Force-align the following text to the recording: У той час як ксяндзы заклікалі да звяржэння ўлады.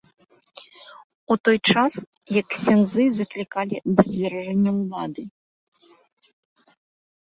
У 1.35 1.37
той 1.49 1.57
час 1.73 1.93
як 2.39 2.47
ксяндзы 2.55 3.03
заклікалі 3.21 3.77
да 3.95 4.01
звяржэння 4.17 4.71
ўлады. 4.83 5.23